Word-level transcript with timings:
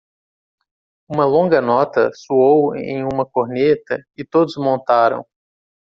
Uma 1.07 1.25
longa 1.25 1.61
nota 1.61 2.09
soou 2.11 2.75
em 2.75 3.03
uma 3.03 3.23
corneta? 3.23 4.03
e 4.17 4.25
todos 4.25 4.57
montaram. 4.57 5.23